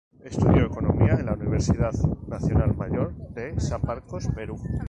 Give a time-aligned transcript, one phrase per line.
[0.23, 1.93] Estudió economía en la Universidad
[2.27, 4.57] Nacional Mayor de San Marcos, Perú.